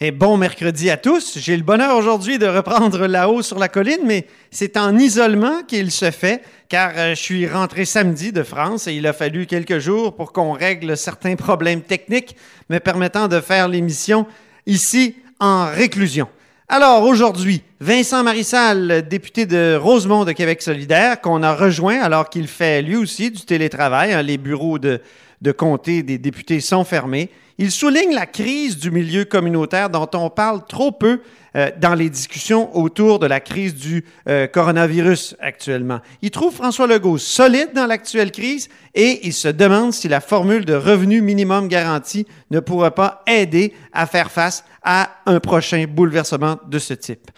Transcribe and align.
Et 0.00 0.12
bon 0.12 0.36
mercredi 0.36 0.90
à 0.90 0.96
tous. 0.96 1.38
J'ai 1.40 1.56
le 1.56 1.64
bonheur 1.64 1.96
aujourd'hui 1.96 2.38
de 2.38 2.46
reprendre 2.46 3.08
la 3.08 3.28
haut 3.28 3.42
sur 3.42 3.58
la 3.58 3.66
colline, 3.66 4.02
mais 4.04 4.26
c'est 4.52 4.76
en 4.76 4.96
isolement 4.96 5.64
qu'il 5.66 5.90
se 5.90 6.12
fait, 6.12 6.44
car 6.68 6.92
euh, 6.94 7.16
je 7.16 7.20
suis 7.20 7.48
rentré 7.48 7.84
samedi 7.84 8.30
de 8.30 8.44
France 8.44 8.86
et 8.86 8.94
il 8.94 9.08
a 9.08 9.12
fallu 9.12 9.46
quelques 9.46 9.80
jours 9.80 10.14
pour 10.14 10.32
qu'on 10.32 10.52
règle 10.52 10.96
certains 10.96 11.34
problèmes 11.34 11.80
techniques 11.80 12.36
me 12.70 12.78
permettant 12.78 13.26
de 13.26 13.40
faire 13.40 13.66
l'émission 13.66 14.24
ici 14.66 15.16
en 15.40 15.66
réclusion. 15.66 16.28
Alors 16.68 17.02
aujourd'hui, 17.02 17.64
Vincent 17.80 18.22
Marissal, 18.22 19.04
député 19.08 19.46
de 19.46 19.74
Rosemont 19.74 20.24
de 20.24 20.30
Québec 20.30 20.62
solidaire, 20.62 21.20
qu'on 21.20 21.42
a 21.42 21.56
rejoint 21.56 22.00
alors 22.00 22.30
qu'il 22.30 22.46
fait 22.46 22.82
lui 22.82 22.94
aussi 22.94 23.32
du 23.32 23.40
télétravail. 23.40 24.12
Hein, 24.12 24.22
les 24.22 24.38
bureaux 24.38 24.78
de, 24.78 25.00
de 25.42 25.50
comté 25.50 26.04
des 26.04 26.18
députés 26.18 26.60
sont 26.60 26.84
fermés. 26.84 27.30
Il 27.60 27.72
souligne 27.72 28.14
la 28.14 28.26
crise 28.26 28.78
du 28.78 28.92
milieu 28.92 29.24
communautaire 29.24 29.90
dont 29.90 30.08
on 30.14 30.30
parle 30.30 30.64
trop 30.64 30.92
peu 30.92 31.20
euh, 31.56 31.70
dans 31.80 31.94
les 31.96 32.08
discussions 32.08 32.76
autour 32.76 33.18
de 33.18 33.26
la 33.26 33.40
crise 33.40 33.74
du 33.74 34.04
euh, 34.28 34.46
coronavirus 34.46 35.34
actuellement. 35.40 35.98
Il 36.22 36.30
trouve 36.30 36.54
François 36.54 36.86
Legault 36.86 37.18
solide 37.18 37.70
dans 37.74 37.86
l'actuelle 37.86 38.30
crise 38.30 38.68
et 38.94 39.26
il 39.26 39.32
se 39.32 39.48
demande 39.48 39.92
si 39.92 40.06
la 40.06 40.20
formule 40.20 40.64
de 40.64 40.74
revenu 40.74 41.20
minimum 41.20 41.66
garanti 41.66 42.28
ne 42.52 42.60
pourra 42.60 42.94
pas 42.94 43.24
aider 43.26 43.72
à 43.92 44.06
faire 44.06 44.30
face 44.30 44.64
à 44.84 45.10
un 45.26 45.40
prochain 45.40 45.84
bouleversement 45.88 46.60
de 46.68 46.78
ce 46.78 46.94
type. 46.94 47.28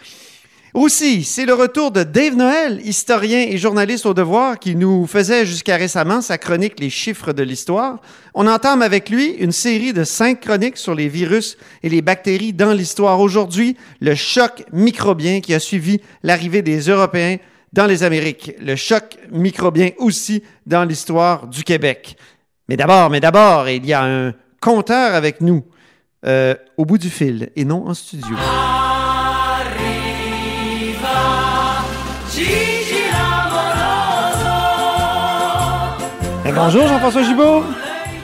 Aussi, 0.73 1.25
c'est 1.25 1.45
le 1.45 1.53
retour 1.53 1.91
de 1.91 2.03
Dave 2.03 2.37
Noël, 2.37 2.79
historien 2.85 3.41
et 3.41 3.57
journaliste 3.57 4.05
au 4.05 4.13
devoir, 4.13 4.57
qui 4.57 4.77
nous 4.77 5.05
faisait 5.05 5.45
jusqu'à 5.45 5.75
récemment 5.75 6.21
sa 6.21 6.37
chronique 6.37 6.79
Les 6.79 6.89
chiffres 6.89 7.33
de 7.33 7.43
l'histoire. 7.43 7.99
On 8.33 8.47
entame 8.47 8.81
avec 8.81 9.09
lui 9.09 9.31
une 9.31 9.51
série 9.51 9.91
de 9.91 10.05
cinq 10.05 10.39
chroniques 10.39 10.77
sur 10.77 10.95
les 10.95 11.09
virus 11.09 11.57
et 11.83 11.89
les 11.89 12.01
bactéries 12.01 12.53
dans 12.53 12.71
l'histoire. 12.71 13.19
Aujourd'hui, 13.19 13.75
le 13.99 14.15
choc 14.15 14.63
microbien 14.71 15.41
qui 15.41 15.53
a 15.53 15.59
suivi 15.59 15.99
l'arrivée 16.23 16.61
des 16.61 16.79
Européens 16.79 17.35
dans 17.73 17.85
les 17.85 18.03
Amériques. 18.03 18.53
Le 18.61 18.77
choc 18.77 19.17
microbien 19.29 19.89
aussi 19.97 20.41
dans 20.65 20.85
l'histoire 20.85 21.47
du 21.47 21.65
Québec. 21.65 22.15
Mais 22.69 22.77
d'abord, 22.77 23.09
mais 23.09 23.19
d'abord, 23.19 23.67
il 23.67 23.85
y 23.85 23.91
a 23.91 24.05
un 24.05 24.33
compteur 24.61 25.15
avec 25.15 25.41
nous 25.41 25.65
euh, 26.25 26.55
au 26.77 26.85
bout 26.85 26.97
du 26.97 27.09
fil 27.09 27.49
et 27.57 27.65
non 27.65 27.87
en 27.87 27.93
studio. 27.93 28.37
Bonjour 36.53 36.85
Jean-François 36.87 37.23
Gibault. 37.23 37.63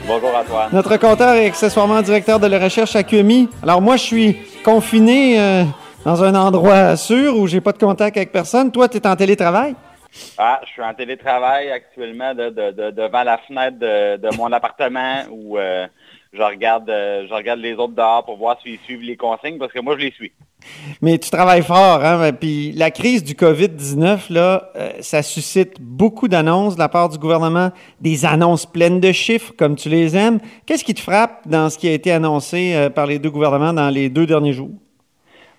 Bonjour 0.06 0.36
à 0.36 0.44
toi. 0.44 0.68
Notre 0.72 0.96
compteur 0.96 1.34
et 1.34 1.46
accessoirement 1.46 2.02
directeur 2.02 2.38
de 2.38 2.46
la 2.46 2.58
recherche 2.58 2.94
à 2.94 3.02
QMI. 3.02 3.48
Alors 3.62 3.80
moi, 3.80 3.96
je 3.96 4.02
suis 4.02 4.36
confiné 4.64 5.40
euh, 5.40 5.64
dans 6.04 6.22
un 6.22 6.34
endroit 6.34 6.96
sûr 6.96 7.36
où 7.36 7.46
j'ai 7.46 7.60
pas 7.60 7.72
de 7.72 7.78
contact 7.78 8.16
avec 8.16 8.30
personne. 8.30 8.70
Toi, 8.70 8.88
tu 8.88 8.98
es 8.98 9.06
en 9.06 9.16
télétravail? 9.16 9.74
Ah, 10.36 10.60
je 10.64 10.70
suis 10.70 10.82
en 10.82 10.94
télétravail 10.94 11.70
actuellement 11.70 12.34
devant 12.34 13.22
la 13.22 13.38
fenêtre 13.38 13.78
de, 13.78 14.36
mon 14.36 14.52
appartement 14.52 15.22
où 15.30 15.58
euh, 15.58 15.86
je, 16.32 16.42
regarde, 16.42 16.88
euh, 16.90 17.26
je 17.28 17.34
regarde 17.34 17.60
les 17.60 17.74
autres 17.74 17.94
dehors 17.94 18.24
pour 18.24 18.36
voir 18.36 18.58
s'ils 18.62 18.78
suivent 18.80 19.02
les 19.02 19.16
consignes 19.16 19.58
parce 19.58 19.72
que 19.72 19.80
moi, 19.80 19.94
je 19.96 20.04
les 20.04 20.12
suis. 20.12 20.32
Mais 21.00 21.18
tu 21.18 21.30
travailles 21.30 21.62
fort, 21.62 22.04
hein? 22.04 22.32
Puis 22.32 22.72
la 22.72 22.90
crise 22.90 23.22
du 23.24 23.34
COVID-19, 23.34 24.32
là, 24.32 24.70
euh, 24.76 24.90
ça 25.00 25.22
suscite 25.22 25.80
beaucoup 25.80 26.28
d'annonces 26.28 26.74
de 26.74 26.80
la 26.80 26.88
part 26.88 27.08
du 27.08 27.18
gouvernement, 27.18 27.70
des 28.00 28.24
annonces 28.24 28.66
pleines 28.66 29.00
de 29.00 29.12
chiffres, 29.12 29.52
comme 29.56 29.76
tu 29.76 29.88
les 29.88 30.16
aimes. 30.16 30.38
Qu'est-ce 30.66 30.84
qui 30.84 30.94
te 30.94 31.00
frappe 31.00 31.46
dans 31.46 31.70
ce 31.70 31.78
qui 31.78 31.88
a 31.88 31.92
été 31.92 32.10
annoncé 32.12 32.74
euh, 32.74 32.90
par 32.90 33.06
les 33.06 33.18
deux 33.18 33.30
gouvernements 33.30 33.72
dans 33.72 33.90
les 33.90 34.08
deux 34.08 34.26
derniers 34.26 34.52
jours? 34.52 34.70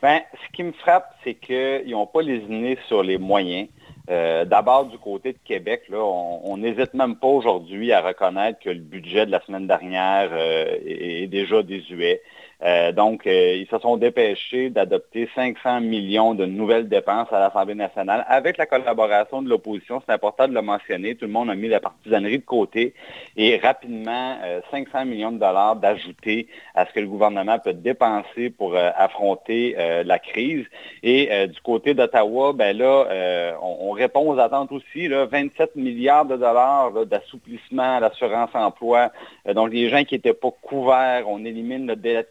Bien, 0.01 0.21
ce 0.33 0.55
qui 0.55 0.63
me 0.63 0.71
frappe, 0.71 1.13
c'est 1.23 1.33
qu'ils 1.33 1.91
n'ont 1.91 2.07
pas 2.07 2.21
lésiné 2.21 2.77
sur 2.87 3.03
les 3.03 3.17
moyens. 3.17 3.67
Euh, 4.09 4.43
d'abord, 4.45 4.85
du 4.85 4.97
côté 4.97 5.33
de 5.33 5.37
Québec, 5.45 5.83
là, 5.89 5.99
on 5.99 6.57
n'hésite 6.57 6.93
même 6.93 7.15
pas 7.15 7.27
aujourd'hui 7.27 7.91
à 7.91 8.01
reconnaître 8.01 8.59
que 8.59 8.69
le 8.69 8.79
budget 8.79 9.25
de 9.25 9.31
la 9.31 9.39
semaine 9.41 9.67
dernière 9.67 10.33
est, 10.35 11.23
est, 11.23 11.27
déjà 11.27 11.61
désuet. 11.61 12.21
Euh, 12.61 12.91
donc, 12.91 13.25
euh, 13.25 13.55
ils 13.55 13.67
se 13.67 13.79
sont 13.79 13.95
dépêchés 13.95 14.69
d'adopter 14.69 15.29
500 15.33 15.79
millions 15.79 16.33
de 16.33 16.45
nouvelles 16.45 16.89
dépenses 16.89 17.31
à 17.31 17.39
l'Assemblée 17.39 17.75
nationale 17.75 18.25
avec 18.27 18.57
la 18.57 18.65
collaboration 18.65 19.41
de 19.41 19.47
l'opposition. 19.49 20.01
C'est 20.05 20.13
important 20.13 20.47
de 20.47 20.53
le 20.53 20.61
mentionner. 20.61 21.15
Tout 21.15 21.25
le 21.25 21.31
monde 21.31 21.49
a 21.49 21.55
mis 21.55 21.69
la 21.69 21.79
partisanerie 21.79 22.39
de 22.39 22.43
côté 22.43 22.93
et 23.37 23.57
rapidement 23.57 24.37
500 24.71 24.89
euh, 24.93 25.05
millions 25.05 25.31
de 25.31 25.39
dollars 25.39 25.77
d'ajouter 25.77 26.47
à 26.75 26.85
ce 26.85 26.91
que 26.91 26.99
le 26.99 27.07
gouvernement 27.07 27.59
peut 27.59 27.73
dépenser 27.73 28.49
pour 28.49 28.75
affronter 28.75 29.75
la 30.05 30.19
crise. 30.19 30.65
Et 31.03 31.29
du 31.47 31.61
côté 31.61 31.93
d'Ottawa, 31.93 32.53
ben 32.53 32.77
là, 32.77 33.57
on, 33.61 33.91
répond 33.99 34.31
aux 34.31 34.39
attentes 34.39 34.71
aussi. 34.71 35.07
Là, 35.07 35.25
27 35.25 35.75
milliards 35.75 36.25
de 36.25 36.35
dollars 36.35 37.05
d'assouplissement 37.05 37.97
à 37.97 37.99
l'assurance 37.99 38.49
emploi. 38.53 39.11
donc, 39.53 39.71
les 39.71 39.89
gens 39.89 40.03
qui 40.03 40.15
n'étaient 40.15 40.33
pas 40.33 40.51
couverts, 40.61 41.25
on 41.27 41.45
élimine 41.45 41.87
le 41.87 41.95
délai 41.95 42.23
de 42.23 42.29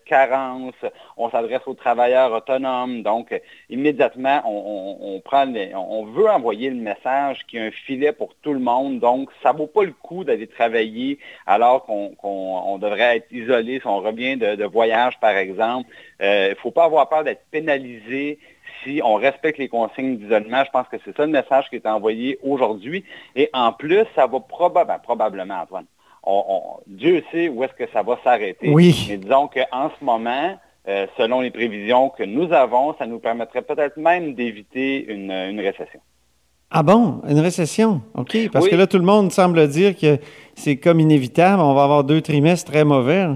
on 1.17 1.31
s'adresse 1.31 1.63
aux 1.67 1.75
travailleurs 1.75 2.33
autonomes. 2.33 3.03
Donc, 3.03 3.39
immédiatement, 3.71 4.43
on, 4.45 5.21
prend 5.25 5.47
on 5.75 6.05
veut 6.07 6.29
envoyer 6.29 6.71
le 6.71 6.77
message 6.77 7.45
qu'il 7.47 7.61
y 7.61 7.63
a 7.63 7.67
un 7.67 7.71
filet 7.71 8.13
pour 8.13 8.35
tout 8.43 8.53
le 8.53 8.61
monde. 8.61 9.01
Donc, 9.01 9.31
ça 9.43 9.53
ne 9.53 9.59
vaut 9.59 9.67
pas 9.67 9.85
le 9.85 9.93
coup 9.93 10.25
d'aller 10.25 10.47
travailler 10.47 11.19
alors 11.47 11.85
qu'on 11.85 12.79
devrait 12.79 13.19
être 13.19 13.33
isolé 13.33 13.81
si 13.81 13.87
on 13.87 14.01
revient 14.01 14.37
de, 14.37 14.65
voyage, 14.65 15.19
par 15.21 15.37
exemple. 15.37 15.89
Il 16.21 16.27
euh, 16.27 16.51
ne 16.51 16.55
faut 16.57 16.71
pas 16.71 16.85
avoir 16.85 17.09
peur 17.09 17.25
d'être 17.25 17.43
pénalisé 17.51 18.39
si 18.83 19.01
on 19.05 19.15
respecte 19.15 19.59
les 19.59 19.69
consignes 19.69 20.17
d'isolement. 20.17 20.65
Je 20.65 20.71
pense 20.71 20.89
que 20.89 20.97
c'est 21.05 21.17
ça 21.17 21.27
le 21.27 21.33
message 21.33 21.69
qui 21.71 21.77
est 21.77 21.87
envoyé 21.87 22.39
aujourd'hui. 22.43 23.05
Et 23.37 23.51
en 23.53 23.73
plus, 23.73 24.05
ça 24.15 24.27
va 24.27 24.41
probablement, 24.41 24.99
probablement, 24.99 25.63
Antoine, 25.63 25.87
Dieu 26.87 27.23
sait 27.33 27.49
où 27.49 27.65
est-ce 27.65 27.73
que 27.73 27.91
ça 27.93 28.03
va 28.03 28.19
s'arrêter. 28.23 28.71
Oui. 28.71 29.07
Mais 29.09 29.17
disons 29.17 29.49
qu'en 29.49 29.91
ce 29.99 30.05
moment, 30.05 30.59
euh, 30.89 31.07
selon 31.17 31.41
les 31.41 31.51
prévisions 31.51 32.11
que 32.11 32.23
nous 32.23 32.53
avons, 32.53 32.95
ça 32.99 33.07
nous 33.07 33.19
permettrait 33.19 33.63
peut-être 33.63 33.97
même 33.97 34.35
d'éviter 34.35 35.05
une, 35.13 35.61
récession. 35.61 36.01
Ah 36.71 36.83
bon, 36.83 37.23
une 37.29 37.41
récession, 37.41 38.03
OK. 38.15 38.37
Parce 38.53 38.69
que 38.69 38.77
là, 38.77 38.87
tout 38.87 38.99
le 38.99 39.05
monde 39.05 39.33
semble 39.33 39.69
dire 39.69 39.97
que 39.97 40.19
c'est 40.55 40.77
comme 40.77 41.01
inévitable, 41.01 41.63
on 41.63 41.75
va 41.75 41.85
avoir 41.85 42.05
deux 42.05 42.21
trimestres 42.21 42.71
très 42.71 42.85
mauvais. 42.85 43.27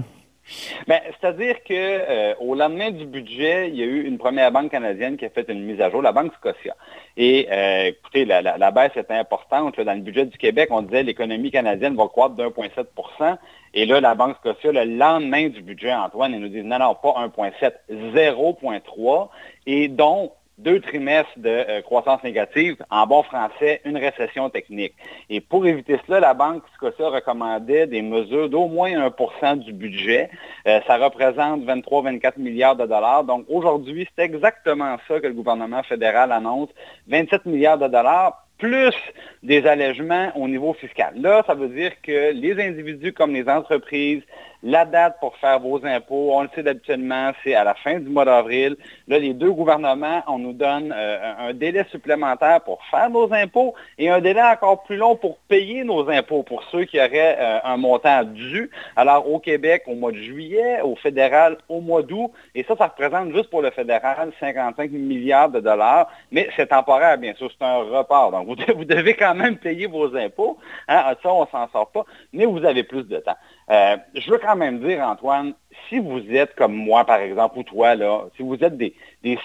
Ben, 0.87 0.99
C'est-à-dire 1.05 1.63
qu'au 1.63 1.73
euh, 1.73 2.55
lendemain 2.55 2.91
du 2.91 3.05
budget, 3.05 3.69
il 3.69 3.75
y 3.75 3.81
a 3.81 3.85
eu 3.85 4.03
une 4.03 4.17
première 4.17 4.51
banque 4.51 4.71
canadienne 4.71 5.17
qui 5.17 5.25
a 5.25 5.29
fait 5.29 5.49
une 5.49 5.63
mise 5.63 5.79
à 5.79 5.89
jour, 5.89 6.01
la 6.01 6.11
Banque 6.11 6.33
Scotia. 6.33 6.75
Et 7.15 7.47
euh, 7.51 7.85
écoutez, 7.87 8.25
la, 8.25 8.71
baisse 8.71 8.91
était 8.95 9.13
importante. 9.13 9.79
dans 9.79 9.93
le 9.93 10.01
budget 10.01 10.25
du 10.25 10.37
Québec, 10.37 10.69
on 10.71 10.81
disait 10.81 11.03
l'économie 11.03 11.51
canadienne 11.51 11.95
va 11.95 12.07
croître 12.07 12.35
de 12.35 12.43
1,7% 12.43 13.37
Et 13.73 13.85
là, 13.85 14.01
la 14.01 14.15
Banque 14.15 14.35
Scotia, 14.37 14.71
le 14.71 14.83
lendemain 14.83 15.47
du 15.47 15.61
budget, 15.61 15.93
Antoine, 15.93 16.33
elle 16.33 16.41
nous 16.41 16.49
dit 16.49 16.63
non, 16.63 16.79
non, 16.79 16.95
pas 16.95 17.15
1,7, 17.35 17.73
0,3. 18.13 19.29
Et 19.65 19.87
donc, 19.87 20.33
deux 20.57 20.79
trimestres 20.79 21.37
de 21.37 21.49
euh, 21.49 21.81
croissance 21.81 22.23
négative, 22.23 22.77
en 22.89 23.07
bon 23.07 23.23
français, 23.23 23.81
une 23.85 23.97
récession 23.97 24.49
technique. 24.49 24.93
Et 25.29 25.41
pour 25.41 25.65
éviter 25.65 25.99
cela, 26.05 26.19
la 26.19 26.33
Banque 26.33 26.63
Scotia 26.75 27.09
recommandait 27.09 27.87
des 27.87 28.01
mesures 28.01 28.49
d'au 28.49 28.67
moins 28.67 28.91
1% 28.91 29.59
du 29.59 29.73
budget. 29.73 30.29
Euh, 30.67 30.79
ça 30.85 30.97
représente 30.97 31.63
23-24 31.63 32.33
milliards 32.37 32.75
de 32.75 32.85
dollars. 32.85 33.23
Donc 33.23 33.45
aujourd'hui, 33.49 34.07
c'est 34.15 34.23
exactement 34.23 34.97
ça 35.07 35.19
que 35.19 35.27
le 35.27 35.33
gouvernement 35.33 35.83
fédéral 35.83 36.31
annonce, 36.31 36.69
27 37.07 37.45
milliards 37.45 37.77
de 37.77 37.87
dollars 37.87 38.42
plus 38.57 38.93
des 39.41 39.65
allègements 39.67 40.31
au 40.35 40.47
niveau 40.47 40.73
fiscal. 40.73 41.13
Là, 41.17 41.43
ça 41.45 41.53
veut 41.53 41.67
dire 41.67 41.91
que 42.01 42.31
les 42.31 42.61
individus 42.63 43.13
comme 43.13 43.33
les 43.33 43.47
entreprises, 43.49 44.21
la 44.63 44.85
date 44.85 45.17
pour 45.19 45.35
faire 45.37 45.59
vos 45.59 45.85
impôts, 45.85 46.29
on 46.31 46.43
le 46.43 46.49
sait 46.55 46.63
d'habituellement, 46.63 47.31
c'est 47.43 47.53
à 47.53 47.65
la 47.65 47.73
fin 47.73 47.99
du 47.99 48.09
mois 48.09 48.23
d'avril. 48.23 48.77
Là, 49.09 49.19
les 49.19 49.33
deux 49.33 49.51
gouvernements, 49.51 50.23
on 50.27 50.39
nous 50.39 50.53
donne 50.53 50.93
euh, 50.95 51.33
un 51.37 51.53
délai 51.53 51.85
supplémentaire 51.91 52.61
pour 52.61 52.79
faire 52.89 53.09
nos 53.09 53.31
impôts 53.33 53.73
et 53.97 54.09
un 54.09 54.21
délai 54.21 54.41
encore 54.41 54.83
plus 54.83 54.95
long 54.95 55.17
pour 55.17 55.37
payer 55.49 55.83
nos 55.83 56.09
impôts 56.09 56.43
pour 56.43 56.63
ceux 56.71 56.85
qui 56.85 56.97
auraient 56.97 57.37
euh, 57.37 57.59
un 57.65 57.75
montant 57.75 58.23
dû. 58.23 58.71
Alors, 58.95 59.29
au 59.29 59.39
Québec, 59.39 59.83
au 59.87 59.95
mois 59.95 60.13
de 60.13 60.17
juillet, 60.17 60.79
au 60.81 60.95
fédéral, 60.95 61.57
au 61.67 61.81
mois 61.81 62.01
d'août, 62.01 62.31
et 62.55 62.63
ça, 62.63 62.77
ça 62.77 62.87
représente 62.87 63.33
juste 63.33 63.49
pour 63.49 63.61
le 63.61 63.71
fédéral 63.71 64.31
55 64.39 64.91
milliards 64.91 65.49
de 65.49 65.59
dollars, 65.59 66.09
mais 66.31 66.47
c'est 66.55 66.67
temporaire, 66.67 67.17
bien 67.17 67.33
sûr, 67.33 67.51
c'est 67.51 67.65
un 67.65 67.79
report. 67.79 68.31
Vous, 68.75 68.85
devez 68.85 69.13
quand 69.13 69.35
même 69.35 69.57
payer 69.57 69.87
vos 69.87 70.15
impôts. 70.15 70.57
Hein? 70.87 71.15
Ça, 71.21 71.33
on 71.33 71.41
ne 71.41 71.47
s'en 71.47 71.67
sort 71.69 71.91
pas, 71.91 72.05
mais 72.31 72.45
vous 72.45 72.63
avez 72.65 72.83
plus 72.83 73.03
de 73.03 73.17
temps. 73.17 73.35
Euh, 73.69 73.97
je 74.15 74.29
veux 74.29 74.37
quand 74.37 74.55
même 74.55 74.79
dire, 74.79 75.01
Antoine, 75.01 75.53
si 75.89 75.99
vous 75.99 76.21
êtes 76.31 76.55
comme 76.55 76.73
moi, 76.73 77.05
par 77.05 77.19
exemple, 77.19 77.59
ou 77.59 77.63
toi, 77.63 77.95
là, 77.95 78.25
si 78.35 78.43
vous 78.43 78.57
êtes 78.63 78.77
des, 78.77 78.93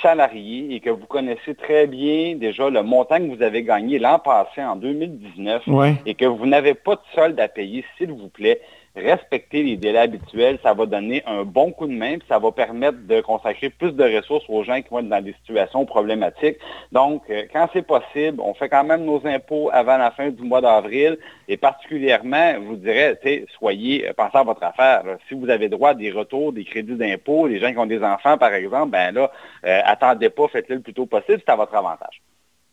salariés 0.02 0.74
et 0.74 0.80
que 0.80 0.90
vous 0.90 1.06
connaissez 1.06 1.54
très 1.54 1.86
bien 1.86 2.36
déjà 2.36 2.68
le 2.68 2.82
montant 2.82 3.18
que 3.18 3.34
vous 3.34 3.42
avez 3.42 3.62
gagné 3.62 3.98
l'an 3.98 4.18
passé, 4.18 4.62
en 4.62 4.76
2019, 4.76 5.62
et 6.04 6.14
que 6.14 6.24
vous 6.24 6.46
n'avez 6.46 6.74
pas 6.74 6.96
de 6.96 7.00
solde 7.14 7.38
à 7.40 7.48
payer, 7.48 7.84
s'il 7.96 8.12
vous 8.12 8.28
plaît, 8.28 8.60
respecter 8.96 9.62
les 9.62 9.76
délais 9.76 9.98
habituels, 9.98 10.58
ça 10.62 10.74
va 10.74 10.86
donner 10.86 11.22
un 11.26 11.44
bon 11.44 11.72
coup 11.72 11.86
de 11.86 11.92
main, 11.92 12.18
puis 12.18 12.26
ça 12.28 12.38
va 12.38 12.50
permettre 12.52 12.98
de 13.06 13.20
consacrer 13.20 13.70
plus 13.70 13.92
de 13.92 14.04
ressources 14.16 14.44
aux 14.48 14.64
gens 14.64 14.80
qui 14.82 14.88
vont 14.90 15.00
être 15.00 15.08
dans 15.08 15.22
des 15.22 15.34
situations 15.34 15.84
problématiques. 15.86 16.56
Donc, 16.92 17.22
euh, 17.30 17.44
quand 17.52 17.68
c'est 17.72 17.86
possible, 17.86 18.40
on 18.40 18.54
fait 18.54 18.68
quand 18.68 18.84
même 18.84 19.04
nos 19.04 19.24
impôts 19.26 19.70
avant 19.72 19.96
la 19.98 20.10
fin 20.10 20.30
du 20.30 20.42
mois 20.42 20.60
d'avril, 20.60 21.18
et 21.48 21.56
particulièrement, 21.56 22.54
je 22.54 22.66
vous 22.66 22.76
dirais, 22.76 23.18
soyez, 23.58 24.08
euh, 24.08 24.12
pensez 24.16 24.36
à 24.36 24.42
votre 24.42 24.62
affaire. 24.62 25.02
Si 25.28 25.34
vous 25.34 25.48
avez 25.48 25.68
droit 25.68 25.90
à 25.90 25.94
des 25.94 26.10
retours, 26.10 26.52
des 26.52 26.64
crédits 26.64 26.96
d'impôt, 26.96 27.46
les 27.46 27.58
gens 27.58 27.72
qui 27.72 27.78
ont 27.78 27.86
des 27.86 28.02
enfants, 28.02 28.36
par 28.38 28.52
exemple, 28.52 28.90
ben 28.90 29.14
là, 29.14 29.30
euh, 29.64 29.80
attendez 29.84 30.30
pas, 30.30 30.48
faites-le 30.48 30.76
le 30.76 30.82
plus 30.82 30.94
tôt 30.94 31.06
possible, 31.06 31.40
c'est 31.44 31.52
à 31.52 31.56
votre 31.56 31.74
avantage. 31.74 32.22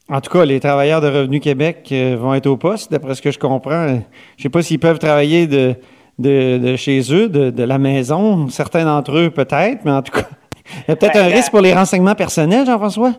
En 0.08 0.22
tout 0.22 0.32
cas, 0.32 0.46
les 0.46 0.60
travailleurs 0.60 1.02
de 1.02 1.08
Revenu 1.08 1.40
Québec 1.40 1.92
vont 1.92 2.36
être 2.36 2.46
au 2.46 2.58
poste, 2.58 2.92
d'après 2.92 3.16
ce 3.16 3.24
que 3.24 3.32
je 3.32 3.40
comprends. 3.40 3.88
Je 3.88 3.94
ne 3.94 4.02
sais 4.38 4.50
pas 4.50 4.62
s'ils 4.62 4.80
peuvent 4.80 5.00
travailler 5.00 5.48
de, 5.48 5.76
de, 6.20 6.76
chez 6.76 7.02
eux, 7.14 7.30
de, 7.30 7.64
la 7.64 7.78
maison. 7.78 8.50
Certains 8.50 8.86
d'entre 8.86 9.18
eux 9.18 9.30
peut-être, 9.30 9.84
mais 9.86 9.92
en 9.92 10.02
tout 10.02 10.12
cas, 10.12 10.28
il 10.88 10.90
y 10.90 10.92
a 10.92 10.96
peut-être 10.96 11.14
ben, 11.14 11.26
un 11.26 11.36
risque 11.36 11.52
pour 11.52 11.62
les 11.62 11.74
renseignements 11.74 12.16
personnels, 12.16 12.66
Jean-François? 12.66 13.14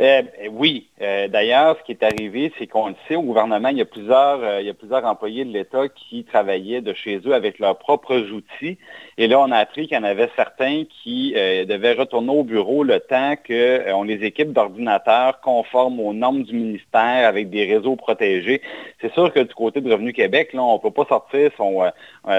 Euh, 0.00 0.22
oui. 0.52 0.86
Euh, 1.02 1.26
d'ailleurs, 1.26 1.76
ce 1.78 1.84
qui 1.84 1.92
est 1.92 2.02
arrivé, 2.04 2.52
c'est 2.58 2.68
qu'on 2.68 2.88
le 2.88 2.94
sait, 3.08 3.16
au 3.16 3.22
gouvernement, 3.22 3.68
il 3.68 3.78
y 3.78 3.80
a 3.80 3.84
plusieurs, 3.84 4.40
euh, 4.42 4.62
employés 5.04 5.44
de 5.44 5.52
l'État 5.52 5.88
qui 5.88 6.24
travaillaient 6.24 6.80
de 6.80 6.92
chez 6.92 7.20
eux 7.26 7.34
avec 7.34 7.58
leurs 7.58 7.78
propres 7.78 8.18
outils. 8.30 8.78
Et 9.16 9.26
là, 9.26 9.40
on 9.40 9.50
a 9.50 9.56
appris 9.56 9.88
qu'il 9.88 9.96
y 9.96 10.00
en 10.00 10.04
avait 10.04 10.30
certains 10.36 10.84
qui 11.02 11.32
devaient 11.32 11.94
retourner 11.94 12.30
au 12.30 12.44
bureau 12.44 12.84
le 12.84 13.00
temps 13.00 13.34
qu'on 13.36 14.02
les 14.02 14.24
équipe 14.24 14.52
d'ordinateurs 14.52 15.40
conformes 15.40 15.98
aux 16.00 16.12
normes 16.12 16.42
du 16.42 16.54
ministère 16.54 17.26
avec 17.26 17.50
des 17.50 17.64
réseaux 17.64 17.96
protégés. 17.96 18.60
C'est 19.00 19.12
sûr 19.12 19.32
que 19.32 19.40
du 19.40 19.54
côté 19.54 19.80
de 19.80 19.90
Revenu 19.90 20.12
Québec, 20.12 20.52
là, 20.52 20.62
on 20.62 20.74
ne 20.74 20.78
peut 20.78 20.90
pas 20.90 21.04
sortir 21.06 21.50
son, 21.56 21.82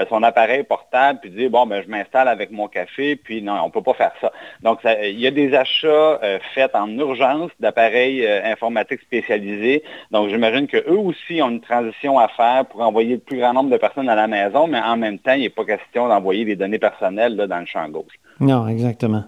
son 0.08 0.22
appareil 0.22 0.62
portable 0.62 1.20
puis 1.20 1.30
dire, 1.30 1.50
bon, 1.50 1.66
ben, 1.66 1.82
je 1.82 1.88
m'installe 1.88 2.28
avec 2.28 2.50
mon 2.50 2.68
café, 2.68 3.16
puis 3.16 3.42
non, 3.42 3.54
on 3.62 3.66
ne 3.66 3.72
peut 3.72 3.82
pas 3.82 3.94
faire 3.94 4.12
ça. 4.20 4.32
Donc, 4.62 4.80
il 4.84 5.20
y 5.20 5.26
a 5.26 5.30
des 5.30 5.54
achats 5.54 6.20
faits 6.54 6.74
en 6.74 6.88
urgence 6.98 7.49
d'appareils 7.58 8.24
euh, 8.24 8.52
informatiques 8.52 9.00
spécialisés. 9.00 9.82
Donc, 10.10 10.28
j'imagine 10.28 10.66
qu'eux 10.66 10.96
aussi 10.96 11.42
ont 11.42 11.50
une 11.50 11.60
transition 11.60 12.18
à 12.18 12.28
faire 12.28 12.66
pour 12.66 12.80
envoyer 12.82 13.14
le 13.14 13.20
plus 13.20 13.38
grand 13.38 13.52
nombre 13.52 13.70
de 13.70 13.76
personnes 13.76 14.08
à 14.08 14.14
la 14.14 14.26
maison, 14.26 14.66
mais 14.66 14.80
en 14.80 14.96
même 14.96 15.18
temps, 15.18 15.32
il 15.32 15.42
n'est 15.42 15.48
pas 15.48 15.64
question 15.64 16.08
d'envoyer 16.08 16.44
des 16.44 16.56
données 16.56 16.78
personnelles 16.78 17.36
dans 17.36 17.58
le 17.58 17.66
champ 17.66 17.88
gauche. 17.88 18.14
Non, 18.40 18.66
exactement. 18.68 19.24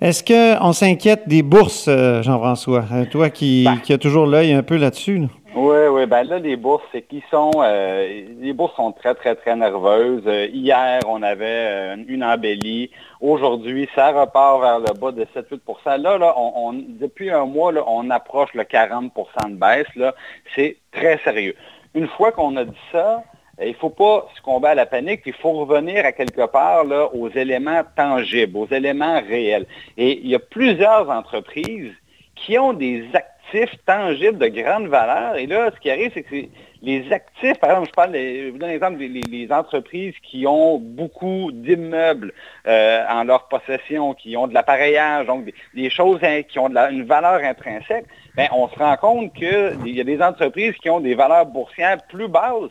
Est-ce 0.00 0.24
qu'on 0.24 0.72
s'inquiète 0.72 1.28
des 1.28 1.42
bourses, 1.42 1.86
euh, 1.88 2.22
Jean-François? 2.22 2.84
Euh, 2.92 3.04
toi 3.04 3.28
qui, 3.30 3.64
ben. 3.64 3.76
qui 3.76 3.92
as 3.92 3.98
toujours 3.98 4.26
l'œil 4.26 4.52
un 4.52 4.62
peu 4.62 4.76
là-dessus. 4.76 5.18
là? 5.18 5.26
Ben 6.06 6.24
là, 6.24 6.38
les 6.38 6.56
bourses, 6.56 6.84
c'est 6.92 7.02
qui 7.02 7.22
sont. 7.30 7.50
Euh, 7.56 8.26
les 8.40 8.52
bourses 8.52 8.74
sont 8.76 8.92
très, 8.92 9.14
très, 9.14 9.34
très 9.34 9.56
nerveuses. 9.56 10.22
Euh, 10.26 10.46
hier, 10.52 11.00
on 11.06 11.22
avait 11.22 11.44
euh, 11.94 11.96
une 12.08 12.24
embellie. 12.24 12.90
Aujourd'hui, 13.20 13.88
ça 13.94 14.10
repart 14.10 14.60
vers 14.60 14.78
le 14.80 14.98
bas 14.98 15.12
de 15.12 15.24
7-8 15.24 16.02
Là, 16.02 16.18
là, 16.18 16.34
depuis 17.00 17.30
un 17.30 17.46
mois, 17.46 17.72
là, 17.72 17.82
on 17.86 18.10
approche 18.10 18.52
le 18.54 18.64
40% 18.64 19.10
de 19.50 19.54
baisse. 19.56 19.86
C'est 20.54 20.76
très 20.92 21.18
sérieux. 21.18 21.54
Une 21.94 22.08
fois 22.08 22.32
qu'on 22.32 22.56
a 22.56 22.64
dit 22.64 22.76
ça, 22.92 23.22
il 23.60 23.68
ne 23.68 23.74
faut 23.74 23.90
pas 23.90 24.26
succomber 24.34 24.68
à 24.68 24.74
la 24.74 24.86
panique, 24.86 25.22
il 25.26 25.32
faut 25.32 25.52
revenir 25.52 26.04
à 26.04 26.12
quelque 26.12 26.46
part 26.46 26.84
là, 26.84 27.08
aux 27.14 27.28
éléments 27.30 27.82
tangibles, 27.96 28.56
aux 28.56 28.66
éléments 28.66 29.20
réels. 29.20 29.66
Et 29.96 30.20
il 30.20 30.28
y 30.28 30.34
a 30.34 30.40
plusieurs 30.40 31.08
entreprises 31.08 31.92
qui 32.34 32.58
ont 32.58 32.72
des 32.72 33.04
activités 33.14 33.33
tangibles 33.84 34.38
de 34.38 34.48
grande 34.48 34.88
valeur. 34.88 35.36
Et 35.36 35.46
là, 35.46 35.70
ce 35.74 35.80
qui 35.80 35.90
arrive, 35.90 36.10
c'est 36.14 36.22
que 36.22 36.36
les 36.82 37.12
actifs, 37.12 37.58
par 37.58 37.70
exemple, 37.70 37.88
je 37.88 37.92
parle, 37.92 38.14
je 38.14 38.50
vous 38.50 38.58
donne 38.58 38.70
l'exemple 38.70 38.98
des 38.98 39.08
les, 39.08 39.52
entreprises 39.52 40.14
qui 40.22 40.46
ont 40.46 40.78
beaucoup 40.78 41.50
d'immeubles 41.52 42.32
euh, 42.66 43.04
en 43.08 43.24
leur 43.24 43.48
possession, 43.48 44.14
qui 44.14 44.36
ont 44.36 44.46
de 44.46 44.54
l'appareillage, 44.54 45.26
donc 45.26 45.50
des, 45.74 45.90
choses 45.90 46.20
qui 46.48 46.58
ont 46.58 46.68
une 46.68 47.04
valeur 47.04 47.42
intrinsèque, 47.42 48.06
ben, 48.36 48.48
on 48.52 48.68
se 48.68 48.78
rend 48.78 48.96
compte 48.96 49.32
qu'il 49.34 49.94
y 49.96 50.00
a 50.00 50.04
des 50.04 50.20
entreprises 50.20 50.74
qui 50.74 50.90
ont 50.90 51.00
des 51.00 51.14
valeurs 51.14 51.46
boursières 51.46 51.98
plus 52.08 52.28
basses 52.28 52.70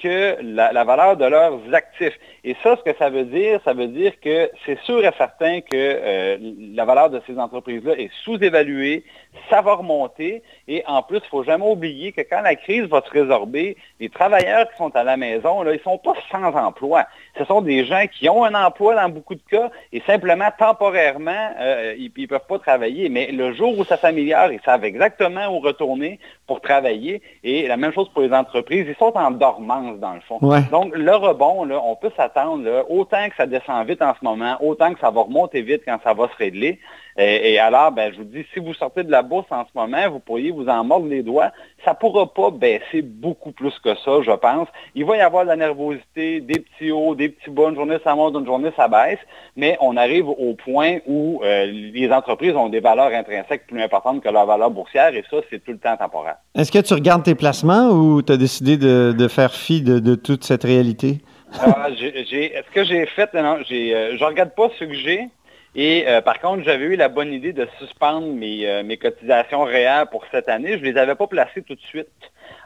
que 0.00 0.36
la, 0.42 0.84
valeur 0.84 1.16
de 1.16 1.24
leurs 1.24 1.58
actifs. 1.72 2.18
Et 2.44 2.56
ça, 2.62 2.76
ce 2.76 2.90
que 2.90 2.96
ça 2.96 3.10
veut 3.10 3.24
dire, 3.24 3.60
ça 3.64 3.74
veut 3.74 3.88
dire 3.88 4.18
que 4.20 4.50
c'est 4.64 4.78
sûr 4.80 5.04
et 5.04 5.10
certain 5.18 5.60
que 5.60 5.66
euh, 5.74 6.38
la 6.74 6.84
valeur 6.84 7.10
de 7.10 7.20
ces 7.26 7.38
entreprises-là 7.38 7.98
est 7.98 8.10
sous-évaluée, 8.24 9.04
ça 9.48 9.60
va 9.60 9.74
remonter, 9.74 10.42
et 10.68 10.82
en 10.86 11.02
plus, 11.02 11.18
il 11.18 11.24
ne 11.24 11.28
faut 11.28 11.44
jamais 11.44 11.66
oublier 11.66 12.12
que 12.12 12.20
quand 12.20 12.40
la 12.40 12.56
crise 12.56 12.84
va 12.84 13.00
se 13.02 13.10
résorber, 13.10 13.76
les 13.98 14.08
travailleurs 14.08 14.68
qui 14.70 14.76
sont 14.76 14.94
à 14.96 15.04
la 15.04 15.16
maison, 15.16 15.62
là, 15.62 15.72
ils 15.72 15.78
ne 15.78 15.82
sont 15.82 15.98
pas 15.98 16.14
sans 16.30 16.54
emploi. 16.54 17.04
Ce 17.38 17.44
sont 17.44 17.60
des 17.60 17.84
gens 17.84 18.04
qui 18.06 18.28
ont 18.28 18.44
un 18.44 18.54
emploi 18.54 18.94
dans 18.94 19.08
beaucoup 19.08 19.34
de 19.34 19.42
cas, 19.50 19.70
et 19.92 20.00
simplement, 20.06 20.48
temporairement, 20.58 21.50
euh, 21.60 21.94
ils 21.98 22.12
ne 22.16 22.26
peuvent 22.26 22.46
pas 22.48 22.58
travailler. 22.58 23.08
Mais 23.08 23.30
le 23.32 23.52
jour 23.52 23.78
où 23.78 23.84
ça 23.84 23.96
s'améliore, 23.96 24.52
ils 24.52 24.60
savent 24.64 24.84
exactement 24.84 25.46
où 25.48 25.60
retourner 25.60 26.18
pour 26.46 26.60
travailler, 26.60 27.22
et 27.44 27.66
la 27.68 27.76
même 27.76 27.92
chose 27.92 28.08
pour 28.12 28.22
les 28.22 28.32
entreprises, 28.32 28.86
ils 28.88 28.96
sont 28.96 29.16
en 29.16 29.30
dormance 29.30 29.98
dans 29.98 30.14
le 30.14 30.20
fond. 30.20 30.38
Donc, 30.70 30.96
le 30.96 31.14
rebond, 31.14 31.64
là, 31.64 31.80
on 31.84 31.94
peut 31.94 32.10
s'attendre, 32.16 32.86
autant 32.88 33.28
que 33.28 33.36
ça 33.36 33.46
descend 33.46 33.86
vite 33.86 34.02
en 34.02 34.14
ce 34.18 34.24
moment, 34.24 34.56
autant 34.60 34.92
que 34.92 35.00
ça 35.00 35.10
va 35.10 35.22
remonter 35.22 35.62
vite 35.62 35.82
quand 35.84 35.98
ça 36.02 36.14
va 36.14 36.28
se 36.28 36.36
régler. 36.36 36.78
Et, 37.18 37.58
alors, 37.58 37.92
ben, 37.92 38.12
je 38.12 38.18
vous 38.18 38.24
dis, 38.24 38.46
si 38.52 38.60
vous 38.60 38.74
sortez 38.74 39.02
de 39.02 39.10
la 39.10 39.22
bourse 39.22 39.46
en 39.50 39.64
ce 39.64 39.70
moment, 39.74 40.10
vous 40.10 40.20
pourriez 40.20 40.50
vous 40.50 40.68
en 40.68 40.84
mordre 40.84 41.08
les 41.08 41.22
doigts. 41.22 41.50
Ça 41.84 41.92
ne 41.92 41.96
pourra 41.96 42.32
pas 42.32 42.50
baisser 42.50 43.02
beaucoup 43.02 43.52
plus 43.52 43.76
que 43.80 43.94
ça, 43.96 44.22
je 44.22 44.30
pense. 44.32 44.68
Il 44.94 45.04
va 45.04 45.16
y 45.16 45.20
avoir 45.20 45.44
de 45.44 45.48
la 45.48 45.56
nervosité, 45.56 46.40
des 46.40 46.60
petits 46.60 46.90
hauts, 46.90 47.14
des 47.14 47.30
petits 47.30 47.50
bas. 47.50 47.68
Une 47.68 47.74
journée, 47.74 47.98
ça 48.04 48.14
monte, 48.14 48.34
une 48.34 48.46
journée, 48.46 48.70
ça 48.76 48.88
baisse. 48.88 49.18
Mais 49.56 49.76
on 49.80 49.96
arrive 49.96 50.28
au 50.28 50.54
point 50.54 50.98
où 51.06 51.40
euh, 51.42 51.66
les 51.66 52.10
entreprises 52.12 52.54
ont 52.54 52.68
des 52.68 52.80
valeurs 52.80 53.12
intrinsèques 53.12 53.66
plus 53.66 53.82
importantes 53.82 54.22
que 54.22 54.28
leur 54.28 54.46
valeur 54.46 54.70
boursière. 54.70 55.14
Et 55.14 55.24
ça, 55.30 55.38
c'est 55.50 55.62
tout 55.64 55.72
le 55.72 55.78
temps 55.78 55.96
temporaire. 55.96 56.36
Est-ce 56.54 56.72
que 56.72 56.78
tu 56.78 56.94
regardes 56.94 57.24
tes 57.24 57.34
placements 57.34 57.90
ou 57.90 58.22
tu 58.22 58.32
as 58.32 58.36
décidé 58.36 58.76
de, 58.76 59.28
faire 59.28 59.52
fi 59.52 59.82
de, 59.82 60.14
toute 60.14 60.44
cette 60.44 60.64
réalité? 60.64 61.18
Ah, 61.60 61.88
ce 61.90 62.72
que 62.72 62.84
j'ai 62.84 63.06
fait, 63.06 63.34
non, 63.34 63.58
j'ai, 63.68 63.94
euh, 63.94 64.16
je 64.16 64.24
regarde 64.24 64.50
pas 64.54 64.68
ce 64.78 64.84
que 64.84 64.94
j'ai. 64.94 65.28
Et 65.76 66.04
euh, 66.08 66.20
par 66.20 66.40
contre, 66.40 66.64
j'avais 66.64 66.84
eu 66.86 66.96
la 66.96 67.08
bonne 67.08 67.32
idée 67.32 67.52
de 67.52 67.68
suspendre 67.78 68.26
mes, 68.26 68.68
euh, 68.68 68.82
mes 68.82 68.96
cotisations 68.96 69.62
réelles 69.62 70.06
pour 70.10 70.24
cette 70.32 70.48
année. 70.48 70.78
Je 70.78 70.84
ne 70.84 70.90
les 70.90 70.98
avais 70.98 71.14
pas 71.14 71.28
placées 71.28 71.62
tout 71.62 71.76
de 71.76 71.80
suite. 71.80 72.08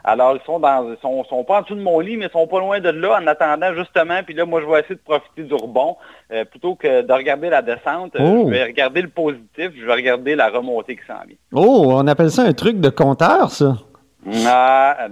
Alors, 0.03 0.35
ils 0.35 0.45
sont 0.45 0.59
dans, 0.59 0.95
sont, 1.01 1.23
sont 1.25 1.43
pas 1.43 1.59
en 1.59 1.61
dessous 1.61 1.75
de 1.75 1.81
mon 1.81 1.99
lit, 1.99 2.17
mais 2.17 2.25
ils 2.25 2.31
sont 2.31 2.47
pas 2.47 2.59
loin 2.59 2.79
de 2.79 2.89
là 2.89 3.19
en 3.21 3.27
attendant 3.27 3.73
justement. 3.75 4.21
Puis 4.23 4.33
là, 4.33 4.45
moi, 4.45 4.61
je 4.61 4.65
vais 4.65 4.79
essayer 4.79 4.95
de 4.95 5.01
profiter 5.01 5.43
du 5.43 5.53
rebond 5.53 5.97
euh, 6.31 6.45
plutôt 6.45 6.75
que 6.75 7.01
de 7.01 7.13
regarder 7.13 7.49
la 7.49 7.61
descente. 7.61 8.15
Oh. 8.19 8.45
Je 8.45 8.51
vais 8.51 8.63
regarder 8.63 9.03
le 9.03 9.09
positif, 9.09 9.71
je 9.79 9.85
vais 9.85 9.93
regarder 9.93 10.35
la 10.35 10.49
remontée 10.49 10.95
qui 10.95 11.05
s'en 11.05 11.25
vient. 11.27 11.37
Oh, 11.53 11.85
on 11.87 12.07
appelle 12.07 12.31
ça 12.31 12.43
un 12.43 12.53
truc 12.53 12.79
de 12.79 12.89
compteur, 12.89 13.51
ça. 13.51 13.75
Ah, 14.47 15.07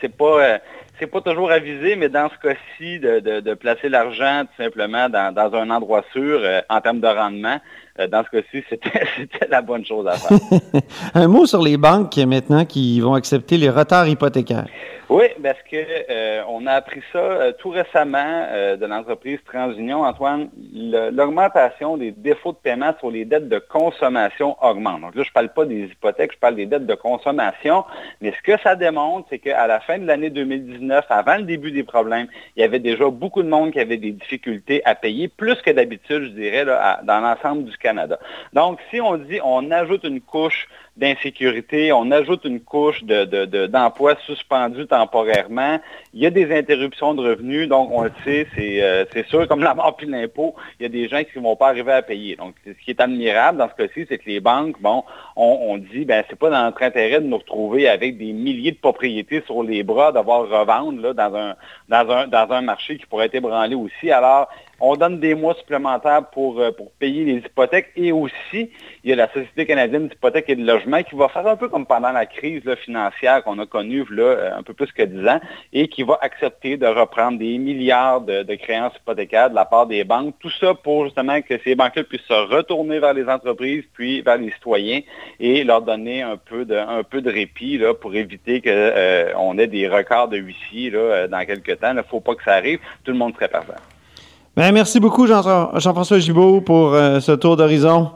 c'est 0.00 0.16
pas 0.16 0.60
c'est 1.02 1.08
pas 1.08 1.20
toujours 1.20 1.50
avisé, 1.50 1.96
mais 1.96 2.08
dans 2.08 2.28
ce 2.30 2.46
cas-ci, 2.46 3.00
de, 3.00 3.54
placer 3.54 3.88
l'argent 3.88 4.44
tout 4.44 4.62
simplement 4.62 5.08
dans, 5.08 5.54
un 5.54 5.70
endroit 5.70 6.04
sûr 6.12 6.40
en 6.68 6.80
termes 6.80 7.00
de 7.00 7.08
rendement, 7.08 7.58
dans 7.98 8.22
ce 8.24 8.30
cas-ci, 8.30 8.64
c'était 8.70 9.48
la 9.48 9.62
bonne 9.62 9.84
chose 9.84 10.06
à 10.06 10.12
faire. 10.12 10.38
un 11.14 11.26
mot 11.26 11.44
sur 11.44 11.60
les 11.60 11.76
banques 11.76 12.16
maintenant 12.18 12.64
qui 12.64 13.00
vont 13.00 13.14
accepter 13.14 13.56
les 13.56 13.68
retards 13.68 14.06
hypothécaires. 14.06 14.66
Oui, 15.14 15.26
parce 15.42 15.58
que 15.70 15.76
euh, 16.08 16.42
on 16.48 16.66
a 16.66 16.72
appris 16.72 17.02
ça 17.12 17.18
euh, 17.18 17.52
tout 17.58 17.68
récemment 17.68 18.46
euh, 18.50 18.78
de 18.78 18.86
l'entreprise 18.86 19.38
TransUnion, 19.44 20.04
Antoine. 20.04 20.48
L'augmentation 20.72 21.98
des 21.98 22.12
défauts 22.12 22.52
de 22.52 22.56
paiement 22.56 22.94
sur 22.98 23.10
les 23.10 23.26
dettes 23.26 23.50
de 23.50 23.58
consommation 23.58 24.56
augmente. 24.62 25.02
Donc 25.02 25.14
là, 25.14 25.22
je 25.22 25.28
ne 25.28 25.34
parle 25.34 25.50
pas 25.50 25.66
des 25.66 25.82
hypothèques, 25.84 26.32
je 26.32 26.38
parle 26.38 26.54
des 26.54 26.64
dettes 26.64 26.86
de 26.86 26.94
consommation. 26.94 27.84
Mais 28.22 28.32
ce 28.32 28.40
que 28.40 28.58
ça 28.62 28.74
démontre, 28.74 29.26
c'est 29.28 29.38
qu'à 29.38 29.66
la 29.66 29.80
fin 29.80 29.98
de 29.98 30.06
l'année 30.06 30.30
2019, 30.30 30.91
avant 31.08 31.36
le 31.36 31.44
début 31.44 31.72
des 31.72 31.82
problèmes, 31.82 32.26
il 32.56 32.60
y 32.60 32.62
avait 32.62 32.78
déjà 32.78 33.08
beaucoup 33.08 33.42
de 33.42 33.48
monde 33.48 33.72
qui 33.72 33.80
avait 33.80 33.96
des 33.96 34.12
difficultés 34.12 34.84
à 34.84 34.94
payer, 34.94 35.28
plus 35.28 35.56
que 35.62 35.70
d'habitude, 35.70 36.24
je 36.24 36.28
dirais, 36.28 36.64
dans 36.64 37.20
l'ensemble 37.20 37.64
du 37.64 37.76
Canada. 37.78 38.18
Donc, 38.52 38.78
si 38.90 39.00
on 39.00 39.16
dit 39.16 39.40
on 39.42 39.70
ajoute 39.70 40.04
une 40.04 40.20
couche 40.20 40.68
d'insécurité, 40.96 41.90
on 41.92 42.10
ajoute 42.10 42.44
une 42.44 42.60
couche 42.60 43.02
d'emploi 43.04 44.14
de, 44.14 44.84
temporairement, 44.84 45.80
il 46.12 46.20
y 46.20 46.26
a 46.26 46.30
des 46.30 46.54
interruptions 46.54 47.14
de 47.14 47.22
revenus, 47.22 47.66
donc 47.66 47.90
on 47.90 48.02
le 48.02 48.12
sait, 48.24 48.46
c'est 48.54 48.82
euh, 48.82 49.04
sûr, 49.28 49.48
comme 49.48 49.62
la 49.62 49.74
mort 49.74 49.96
puis 49.96 50.06
l'impôt, 50.06 50.54
il 50.78 50.82
y 50.82 50.86
a 50.86 50.90
des 50.90 51.08
gens 51.08 51.22
qui 51.24 51.38
ne 51.38 51.44
vont 51.44 51.56
pas 51.56 51.68
arriver 51.68 51.92
à 51.92 52.02
payer. 52.02 52.36
Donc, 52.36 52.54
ce 52.66 52.72
qui 52.84 52.90
est 52.90 53.00
admirable 53.00 53.58
dans 53.58 53.70
ce 53.70 53.74
cas-ci, 53.74 54.04
c'est 54.06 54.18
que 54.18 54.28
les 54.28 54.40
banques, 54.40 54.80
bon, 54.80 55.02
on, 55.34 55.78
dit, 55.78 56.04
ben 56.04 56.24
c'est 56.28 56.38
pas 56.38 56.50
dans 56.50 56.64
notre 56.64 56.82
intérêt 56.82 57.20
de 57.20 57.26
nous 57.26 57.38
retrouver 57.38 57.88
avec 57.88 58.18
des 58.18 58.32
milliers 58.32 58.72
de 58.72 58.76
propriétés 58.76 59.42
sur 59.46 59.62
les 59.62 59.82
bras, 59.82 60.12
d'avoir 60.12 60.48
revendre 60.48 61.00
là, 61.00 61.14
dans, 61.14 61.34
un, 61.34 61.56
dans, 61.88 62.10
un, 62.10 62.26
dans 62.26 62.52
un 62.52 62.60
marché 62.60 62.98
qui 62.98 63.06
pourrait 63.06 63.26
être 63.26 63.34
ébranlé 63.34 63.74
aussi. 63.74 64.10
Alors, 64.10 64.48
on 64.82 64.96
donne 64.96 65.20
des 65.20 65.34
mois 65.34 65.54
supplémentaires 65.54 66.26
pour, 66.32 66.60
euh, 66.60 66.72
pour 66.72 66.90
payer 66.92 67.24
les 67.24 67.36
hypothèques 67.36 67.90
et 67.94 68.10
aussi, 68.10 68.70
il 69.04 69.10
y 69.10 69.12
a 69.12 69.16
la 69.16 69.28
Société 69.28 69.64
canadienne 69.64 70.08
d'hypothèques 70.08 70.48
et 70.48 70.56
de 70.56 70.66
logement 70.66 71.02
qui 71.04 71.14
va 71.14 71.28
faire 71.28 71.46
un 71.46 71.56
peu 71.56 71.68
comme 71.68 71.86
pendant 71.86 72.10
la 72.10 72.26
crise 72.26 72.62
financière 72.84 73.44
qu'on 73.44 73.60
a 73.60 73.66
connue 73.66 74.04
là, 74.10 74.22
euh, 74.22 74.58
un 74.58 74.62
peu 74.64 74.74
plus 74.74 74.90
que 74.90 75.04
10 75.04 75.28
ans 75.28 75.40
et 75.72 75.86
qui 75.86 76.02
va 76.02 76.18
accepter 76.20 76.76
de 76.76 76.86
reprendre 76.86 77.38
des 77.38 77.58
milliards 77.58 78.22
de, 78.22 78.54
créances 78.56 78.92
hypothécaires 78.96 79.50
de 79.50 79.54
la 79.54 79.64
part 79.64 79.86
des 79.86 80.02
banques. 80.02 80.34
Tout 80.40 80.50
ça 80.50 80.74
pour 80.74 81.04
justement 81.04 81.40
que 81.42 81.54
ces 81.62 81.76
banques-là 81.76 82.02
puissent 82.02 82.20
se 82.22 82.54
retourner 82.54 82.98
vers 82.98 83.14
les 83.14 83.28
entreprises 83.28 83.84
puis 83.94 84.20
vers 84.20 84.36
les 84.36 84.50
citoyens 84.50 85.00
et 85.38 85.62
leur 85.62 85.82
donner 85.82 86.22
un 86.22 86.36
peu 86.36 86.64
de, 86.64 86.74
un 86.74 87.04
peu 87.04 87.22
de 87.22 87.30
répit 87.30 87.78
là, 87.78 87.94
pour 87.94 88.16
éviter 88.16 88.60
qu'on 88.60 88.68
euh, 88.70 89.58
ait 89.58 89.66
des 89.68 89.86
records 89.86 90.28
de 90.28 90.38
huissiers 90.38 90.90
là, 90.90 91.28
dans 91.28 91.44
quelques 91.46 91.78
temps. 91.78 91.92
Il 91.92 91.96
ne 91.96 92.02
faut 92.02 92.20
pas 92.20 92.34
que 92.34 92.42
ça 92.42 92.54
arrive. 92.54 92.80
Tout 93.04 93.12
le 93.12 93.18
monde 93.18 93.34
serait 93.34 93.48
parfait. 93.48 93.74
Ben, 94.54 94.70
merci 94.70 95.00
beaucoup, 95.00 95.26
Jean-François 95.26 96.18
Gibault, 96.18 96.60
pour 96.60 96.92
euh, 96.92 97.20
ce 97.20 97.32
tour 97.32 97.56
d'horizon. 97.56 98.10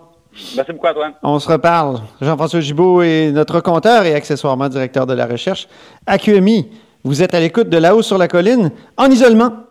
Merci 0.54 0.72
beaucoup, 0.72 0.86
Antoine. 0.86 1.14
On 1.22 1.38
se 1.38 1.48
reparle. 1.50 2.00
Jean-François 2.20 2.60
Gibault 2.60 3.00
est 3.00 3.32
notre 3.32 3.60
compteur 3.60 4.04
et 4.04 4.14
accessoirement 4.14 4.68
directeur 4.68 5.06
de 5.06 5.14
la 5.14 5.24
recherche 5.24 5.66
à 6.06 6.18
QMI. 6.18 6.68
Vous 7.04 7.22
êtes 7.22 7.32
à 7.32 7.40
l'écoute 7.40 7.70
de 7.70 7.78
là-haut 7.78 8.02
sur 8.02 8.18
la 8.18 8.28
colline, 8.28 8.70
en 8.98 9.06
isolement. 9.10 9.65